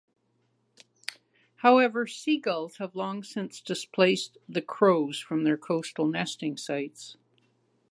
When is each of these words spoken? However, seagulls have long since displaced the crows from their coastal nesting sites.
However, 1.57 2.07
seagulls 2.07 2.77
have 2.77 2.95
long 2.95 3.21
since 3.23 3.61
displaced 3.61 4.39
the 4.49 4.63
crows 4.63 5.19
from 5.19 5.43
their 5.43 5.57
coastal 5.57 6.07
nesting 6.07 6.57
sites. 6.57 7.17